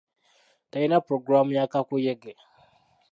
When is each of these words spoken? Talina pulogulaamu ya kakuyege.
Talina 0.71 0.97
pulogulaamu 1.05 1.51
ya 1.57 1.65
kakuyege. 1.71 2.33